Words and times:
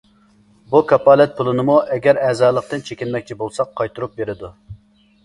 بۇ 0.69 0.79
كاپالەت 0.91 1.35
پۇلىنىمۇ 1.39 1.75
ئەگەر 1.95 2.19
ئەزالىقتىن 2.29 2.81
چېكىنمەكچى 2.87 3.39
بولساق، 3.43 3.71
قايتۇرۇپ 3.83 4.17
بېرىدۇ. 4.23 4.51